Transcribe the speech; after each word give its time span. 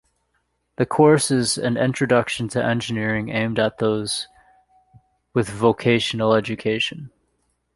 The 0.77 0.87
course 0.87 1.29
is 1.29 1.59
an 1.59 1.77
introduction 1.77 2.47
to 2.47 2.63
engineering 2.65 3.29
aimed 3.29 3.59
at 3.59 3.77
those 3.77 4.27
with 5.35 5.47
vocational 5.47 6.33
education. 6.33 7.11